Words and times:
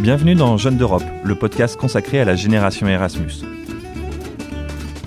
Bienvenue 0.00 0.36
dans 0.36 0.56
Jeunes 0.56 0.76
d'Europe, 0.76 1.02
le 1.24 1.34
podcast 1.34 1.76
consacré 1.76 2.20
à 2.20 2.24
la 2.24 2.36
génération 2.36 2.86
Erasmus. 2.86 3.42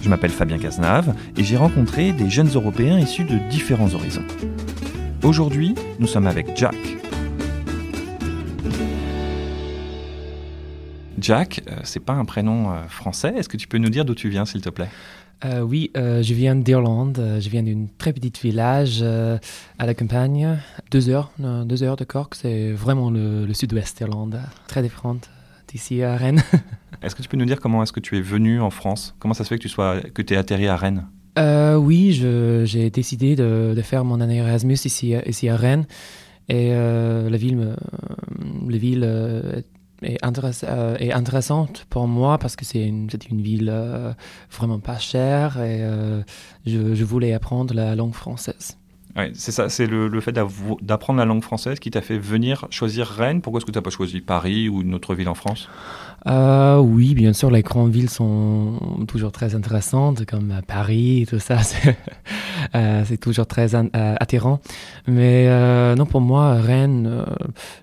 Je 0.02 0.10
m'appelle 0.10 0.32
Fabien 0.32 0.58
Cazenave 0.58 1.16
et 1.38 1.46
j'ai 1.46 1.56
rencontré 1.56 2.12
des 2.12 2.30
jeunes 2.30 2.50
Européens 2.50 3.00
issus 3.00 3.24
de 3.24 3.38
différents 3.50 3.94
horizons. 3.94 4.26
Aujourd'hui, 5.24 5.76
nous 6.00 6.08
sommes 6.08 6.28
avec 6.28 6.58
Jack. 6.58 6.76
Jack, 11.20 11.62
euh, 11.70 11.78
c'est 11.86 12.04
pas 12.04 12.14
un 12.14 12.26
prénom 12.26 12.72
euh, 12.72 12.84
français. 12.90 13.34
Est-ce 13.38 13.48
que 13.48 13.58
tu 13.58 13.70
peux 13.70 13.78
nous 13.78 13.90
dire 13.90 14.04
d'où 14.04 14.14
tu 14.14 14.28
viens, 14.28 14.44
s'il 14.44 14.62
te 14.62 14.70
plaît? 14.70 14.90
Euh, 15.44 15.62
oui, 15.62 15.90
euh, 15.98 16.22
je 16.22 16.34
viens 16.34 16.56
d'Irlande. 16.56 17.18
Euh, 17.20 17.40
Je 17.40 17.50
viens 17.50 17.64
d'un 17.64 17.88
très 17.98 18.14
petit 18.14 18.32
village 18.44 19.00
euh, 19.02 19.38
à 19.80 19.86
la 19.88 19.94
campagne. 19.96 20.60
Deux 20.92 21.10
heures, 21.10 21.32
deux 21.40 21.82
heures 21.84 21.96
de 21.96 22.04
Cork. 22.04 22.36
C'est 22.36 22.72
vraiment 22.72 23.10
le, 23.10 23.46
le 23.46 23.54
sud-ouest 23.54 23.98
d'Irlande. 23.98 24.40
Très 24.68 24.84
différente 24.84 25.30
d'ici 25.68 26.04
à 26.04 26.16
Rennes. 26.16 26.44
Est-ce 27.02 27.16
que 27.16 27.24
tu 27.24 27.30
peux 27.30 27.38
nous 27.38 27.46
dire 27.46 27.60
comment 27.60 27.82
est-ce 27.82 27.92
que 27.94 28.00
tu 28.00 28.16
es 28.18 28.22
venu 28.22 28.62
en 28.62 28.70
France? 28.70 29.16
Comment 29.18 29.34
ça 29.34 29.44
se 29.44 29.50
fait 29.50 29.58
que 29.58 29.64
tu 29.64 29.70
sois 29.70 30.02
que 30.02 30.22
es 30.32 30.38
atterri 30.38 30.68
à 30.68 30.76
Rennes? 30.76 31.08
Oui, 31.80 32.12
j'ai 32.14 32.92
décidé 32.92 33.36
de, 33.36 33.74
de 33.76 33.82
faire 33.82 34.06
mon 34.06 34.22
année 34.22 34.38
Erasmus 34.38 34.76
ici, 34.86 35.16
à- 35.16 35.28
ici 35.28 35.50
à 35.50 35.56
Rennes. 35.56 35.88
Et 36.48 36.70
la 36.70 37.38
ville, 37.38 37.58
me- 37.58 37.76
la 38.70 38.78
ville 38.78 39.64
est, 40.02 40.24
intéress- 40.24 40.66
euh, 40.68 40.96
est 40.98 41.12
intéressante 41.12 41.86
pour 41.90 42.08
moi 42.08 42.38
parce 42.38 42.56
que 42.56 42.66
c'est 42.66 42.86
une, 42.86 43.08
une 43.30 43.42
ville 43.42 43.70
euh, 43.72 44.14
vraiment 44.52 44.80
pas 44.80 44.98
chère 44.98 45.58
et 45.62 45.82
euh, 45.82 46.22
je, 46.66 46.96
je 46.96 47.04
voulais 47.04 47.34
apprendre 47.34 47.74
la 47.74 47.96
langue 47.96 48.14
française. 48.14 48.78
Ouais, 49.18 49.32
c'est 49.34 49.52
ça, 49.52 49.68
c'est 49.68 49.88
le, 49.88 50.08
le 50.08 50.22
fait 50.22 50.32
d'apprendre 50.32 51.20
la 51.20 51.26
langue 51.26 51.44
française 51.44 51.80
qui 51.80 51.92
t'a 51.92 52.02
fait 52.02 52.18
venir 52.18 52.68
choisir 52.70 53.08
Rennes. 53.08 53.42
Pourquoi 53.42 53.58
est-ce 53.58 53.66
que 53.66 53.72
tu 53.72 53.78
n'as 53.78 53.84
pas 53.84 53.90
choisi 53.90 54.22
Paris 54.22 54.70
ou 54.70 54.82
une 54.84 54.94
autre 54.94 55.16
ville 55.16 55.28
en 55.28 55.36
France? 55.36 55.68
Oui, 56.26 57.14
bien 57.14 57.34
sûr, 57.34 57.52
les 57.52 57.62
grandes 57.62 57.92
villes 57.92 58.10
sont 58.10 59.06
toujours 59.10 59.34
très 59.34 59.54
intéressantes, 59.54 60.26
comme 60.26 60.62
Paris 60.66 61.24
et 61.24 61.26
tout 61.26 61.40
ça. 61.40 61.58
C'est 62.74 62.78
euh, 62.80 63.04
c'est 63.06 63.18
toujours 63.18 63.48
très 63.48 63.76
euh, 63.76 63.90
attirant. 63.94 64.60
Mais 65.08 65.48
euh, 65.48 65.96
non, 65.96 66.06
pour 66.06 66.22
moi, 66.22 66.54
Rennes, 66.54 67.26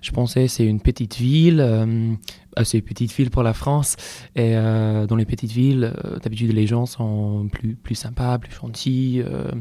je 0.01 0.11
pensais 0.11 0.47
c'est 0.47 0.65
une 0.65 0.81
petite 0.81 1.17
ville, 1.17 1.59
euh, 1.61 2.13
assez 2.55 2.81
petite 2.81 3.11
ville 3.13 3.29
pour 3.29 3.43
la 3.43 3.53
France. 3.53 3.95
Et 4.35 4.55
euh, 4.55 5.05
dans 5.05 5.15
les 5.15 5.25
petites 5.25 5.51
villes, 5.51 5.93
euh, 6.05 6.17
d'habitude, 6.19 6.53
les 6.53 6.65
gens 6.67 6.85
sont 6.85 7.47
plus, 7.51 7.75
plus 7.75 7.95
sympas, 7.95 8.37
plus 8.39 8.53
gentils. 8.53 9.21
euh, 9.25 9.51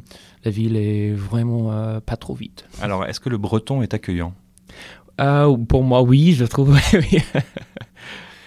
la 0.45 0.51
ville 0.51 0.77
est 0.77 1.13
vraiment 1.13 1.71
pas 2.01 2.17
trop 2.17 2.35
vite. 2.35 2.65
Alors, 2.81 3.05
est-ce 3.05 3.21
que 3.21 3.29
le 3.29 3.39
breton 3.39 3.83
est 3.83 3.93
accueillant? 3.95 4.33
Pour 5.69 5.83
moi, 5.83 6.03
oui, 6.03 6.33
je 6.33 6.45
trouve. 6.45 6.79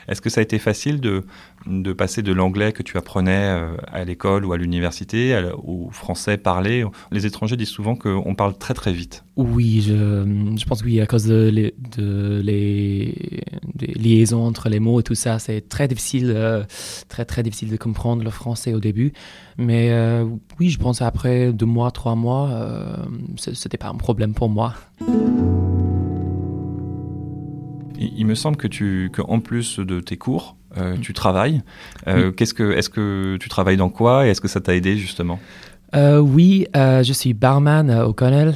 Est-ce 0.07 0.21
que 0.21 0.29
ça 0.29 0.39
a 0.39 0.43
été 0.43 0.57
facile 0.59 0.99
de, 0.99 1.25
de 1.67 1.93
passer 1.93 2.21
de 2.23 2.31
l'anglais 2.33 2.71
que 2.71 2.81
tu 2.83 2.97
apprenais 2.97 3.31
euh, 3.49 3.75
à 3.91 4.03
l'école 4.03 4.45
ou 4.45 4.53
à 4.53 4.57
l'université 4.57 5.39
au 5.63 5.89
français 5.91 6.37
parlé 6.37 6.83
Les 7.11 7.25
étrangers 7.25 7.55
disent 7.57 7.69
souvent 7.69 7.95
qu'on 7.95 8.33
parle 8.35 8.57
très 8.57 8.73
très 8.73 8.93
vite. 8.93 9.23
Oui, 9.35 9.81
je, 9.81 9.93
je 10.57 10.65
pense 10.65 10.81
que 10.81 10.87
oui, 10.87 10.99
à 11.01 11.05
cause 11.05 11.25
de 11.25 11.49
les, 11.49 11.73
de 11.97 12.41
les, 12.43 13.41
des 13.75 13.93
liaisons 13.93 14.43
entre 14.43 14.69
les 14.69 14.79
mots 14.79 14.99
et 14.99 15.03
tout 15.03 15.15
ça, 15.15 15.39
c'est 15.39 15.67
très 15.69 15.87
difficile, 15.87 16.31
euh, 16.35 16.63
très 17.09 17.25
très 17.25 17.43
difficile 17.43 17.69
de 17.69 17.77
comprendre 17.77 18.23
le 18.23 18.29
français 18.29 18.73
au 18.73 18.79
début. 18.79 19.13
Mais 19.57 19.91
euh, 19.91 20.25
oui, 20.59 20.69
je 20.69 20.79
pense 20.79 21.01
après 21.01 21.53
deux 21.53 21.65
mois, 21.65 21.91
trois 21.91 22.15
mois, 22.15 22.49
euh, 22.49 22.95
ce- 23.37 23.53
c'était 23.53 23.77
pas 23.77 23.89
un 23.89 23.95
problème 23.95 24.33
pour 24.33 24.49
moi. 24.49 24.73
Il, 27.99 28.11
il 28.17 28.25
me 28.25 28.35
semble 28.35 28.57
que 28.57 28.67
tu, 28.67 29.09
que 29.13 29.21
en 29.21 29.39
plus 29.39 29.79
de 29.79 29.99
tes 29.99 30.17
cours, 30.17 30.57
euh, 30.77 30.95
tu 30.97 31.13
travailles. 31.13 31.61
Euh, 32.07 32.27
Oui. 32.27 32.35
Qu'est-ce 32.35 32.53
que, 32.53 32.71
est-ce 32.71 32.89
que 32.89 33.37
tu 33.39 33.49
travailles 33.49 33.77
dans 33.77 33.89
quoi 33.89 34.25
et 34.25 34.29
est-ce 34.29 34.41
que 34.41 34.47
ça 34.47 34.61
t'a 34.61 34.75
aidé 34.75 34.97
justement? 34.97 35.39
Euh, 35.95 36.19
oui, 36.19 36.67
je 36.73 37.13
suis 37.13 37.33
barman 37.33 37.91
au 37.91 38.13
Connell, 38.13 38.55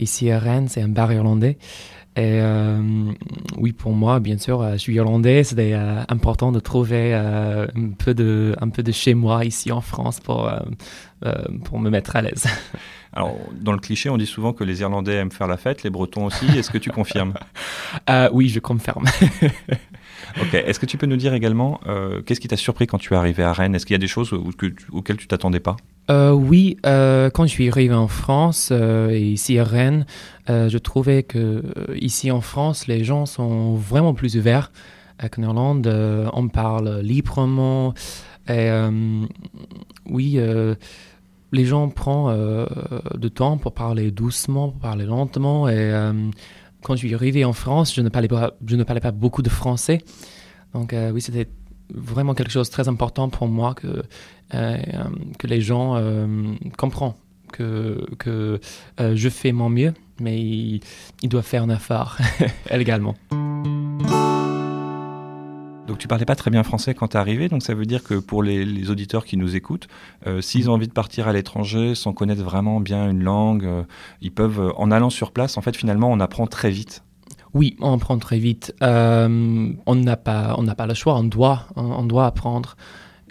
ici 0.00 0.30
à 0.30 0.38
Rennes, 0.38 0.68
c'est 0.68 0.82
un 0.82 0.88
bar 0.88 1.12
irlandais. 1.12 1.58
Et 2.16 2.40
oui, 3.56 3.72
pour 3.72 3.92
moi, 3.92 4.20
bien 4.20 4.38
sûr, 4.38 4.64
je 4.72 4.76
suis 4.76 4.94
irlandais, 4.94 5.42
c'était 5.44 5.74
important 6.08 6.52
de 6.52 6.60
trouver 6.60 7.14
un, 7.14 7.66
peu 7.98 8.14
de, 8.14 8.54
un 8.60 8.68
peu 8.68 8.82
de 8.84 8.92
chez 8.92 9.14
moi 9.14 9.44
ici 9.44 9.72
en 9.72 9.80
France 9.80 10.20
pour, 10.20 10.50
pour 11.64 11.80
me 11.80 11.90
mettre 11.90 12.14
à 12.14 12.22
l'aise. 12.22 12.46
Alors, 13.12 13.36
dans 13.52 13.72
le 13.72 13.78
cliché, 13.78 14.10
on 14.10 14.18
dit 14.18 14.26
souvent 14.26 14.52
que 14.52 14.64
les 14.64 14.80
Irlandais 14.82 15.14
aiment 15.14 15.32
faire 15.32 15.46
la 15.46 15.56
fête, 15.56 15.82
les 15.82 15.90
Bretons 15.90 16.26
aussi. 16.26 16.46
Est-ce 16.56 16.70
que 16.70 16.78
tu 16.78 16.90
confirmes? 16.90 17.34
Oui, 18.32 18.48
je 18.48 18.60
confirme. 18.60 19.04
Ok. 20.40 20.54
Est-ce 20.54 20.78
que 20.78 20.86
tu 20.86 20.98
peux 20.98 21.06
nous 21.06 21.16
dire 21.16 21.34
également 21.34 21.80
euh, 21.86 22.22
qu'est-ce 22.22 22.40
qui 22.40 22.48
t'a 22.48 22.56
surpris 22.56 22.86
quand 22.86 22.98
tu 22.98 23.14
es 23.14 23.16
arrivé 23.16 23.42
à 23.42 23.52
Rennes? 23.52 23.74
Est-ce 23.74 23.86
qu'il 23.86 23.94
y 23.94 23.96
a 23.96 23.98
des 23.98 24.06
choses 24.06 24.32
auxquelles 24.32 25.16
tu 25.16 25.26
t'attendais 25.26 25.60
pas? 25.60 25.76
Euh, 26.10 26.32
oui, 26.32 26.78
euh, 26.86 27.28
quand 27.30 27.44
je 27.44 27.50
suis 27.50 27.68
arrivé 27.68 27.94
en 27.94 28.08
France 28.08 28.70
et 28.70 29.20
ici 29.20 29.58
à 29.58 29.64
Rennes, 29.64 30.06
je 30.48 30.78
trouvais 30.78 31.22
que 31.22 31.62
ici 31.94 32.30
en 32.30 32.40
France, 32.40 32.86
les 32.86 33.04
gens 33.04 33.26
sont 33.26 33.74
vraiment 33.74 34.14
plus 34.14 34.36
ouverts 34.36 34.72
qu'en 35.30 35.42
Irlande. 35.42 35.86
On 36.32 36.48
parle 36.48 37.00
librement. 37.00 37.94
Oui, 40.06 40.38
les 41.52 41.64
gens 41.64 41.88
prennent 41.88 42.28
euh, 42.28 42.66
de 43.16 43.28
temps 43.28 43.56
pour 43.58 43.72
parler 43.72 44.10
doucement, 44.10 44.68
pour 44.68 44.80
parler 44.80 45.06
lentement. 45.06 45.68
Et 45.68 46.12
quand 46.82 46.94
je 46.94 47.06
suis 47.06 47.14
arrivé 47.14 47.44
en 47.44 47.52
France, 47.52 47.94
je 47.94 48.00
ne 48.02 48.08
parlais 48.08 48.28
pas, 48.28 48.54
je 48.66 48.76
ne 48.76 48.84
parlais 48.84 49.00
pas 49.00 49.10
beaucoup 49.10 49.42
de 49.42 49.48
français. 49.48 49.98
Donc 50.74 50.92
euh, 50.92 51.10
oui, 51.10 51.20
c'était 51.20 51.48
vraiment 51.92 52.34
quelque 52.34 52.50
chose 52.50 52.68
de 52.68 52.72
très 52.72 52.88
important 52.88 53.28
pour 53.28 53.48
moi 53.48 53.74
que 53.74 53.86
euh, 53.86 54.02
euh, 54.54 54.78
que 55.38 55.46
les 55.46 55.60
gens 55.60 56.00
comprennent 56.76 57.14
que, 57.52 58.06
que 58.18 58.60
je 58.98 59.28
fais 59.28 59.52
mon 59.52 59.70
mieux, 59.70 59.94
mais 60.20 60.38
ils, 60.38 60.80
ils 61.22 61.28
doivent 61.28 61.46
faire 61.46 61.62
un 61.62 61.70
effort 61.70 62.18
également. 62.70 63.14
Tu 65.98 66.06
parlais 66.06 66.24
pas 66.24 66.36
très 66.36 66.50
bien 66.50 66.62
français 66.62 66.94
quand 66.94 67.08
tu 67.08 67.16
es 67.16 67.20
arrivé, 67.20 67.48
donc 67.48 67.62
ça 67.62 67.74
veut 67.74 67.84
dire 67.84 68.04
que 68.04 68.14
pour 68.14 68.44
les, 68.44 68.88
auditeurs 68.90 69.24
qui 69.24 69.36
nous 69.36 69.56
écoutent, 69.56 69.88
euh, 70.26 70.40
s'ils 70.40 70.70
ont 70.70 70.74
envie 70.74 70.86
de 70.86 70.92
partir 70.92 71.26
à 71.26 71.32
l'étranger 71.32 71.96
sans 71.96 72.12
connaître 72.12 72.42
vraiment 72.42 72.80
bien 72.80 73.10
une 73.10 73.24
langue, 73.24 73.64
euh, 73.64 73.82
ils 74.20 74.30
peuvent, 74.30 74.60
euh, 74.60 74.72
en 74.76 74.92
allant 74.92 75.10
sur 75.10 75.32
place, 75.32 75.58
en 75.58 75.60
fait 75.60 75.76
finalement 75.76 76.10
on 76.10 76.20
apprend 76.20 76.46
très 76.46 76.70
vite. 76.70 77.02
Oui, 77.52 77.76
on 77.80 77.94
apprend 77.94 78.18
très 78.18 78.38
vite. 78.38 78.74
On 78.80 79.94
n'a 79.94 80.16
pas, 80.16 80.54
on 80.56 80.62
n'a 80.62 80.74
pas 80.74 80.86
le 80.86 80.94
choix. 80.94 81.16
On 81.16 81.24
doit, 81.24 81.66
on, 81.74 81.82
on 81.82 82.04
doit 82.04 82.26
apprendre. 82.26 82.76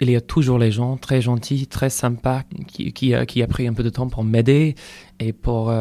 Il 0.00 0.10
y 0.10 0.16
a 0.16 0.20
toujours 0.20 0.58
les 0.58 0.70
gens 0.70 0.96
très 0.96 1.22
gentils, 1.22 1.66
très 1.68 1.88
sympas, 1.88 2.42
qui, 2.66 2.92
qui, 2.92 3.14
qui 3.26 3.42
a 3.42 3.46
pris 3.46 3.66
un 3.66 3.72
peu 3.72 3.82
de 3.82 3.90
temps 3.90 4.08
pour 4.08 4.24
m'aider 4.24 4.74
et 5.20 5.32
pour, 5.32 5.72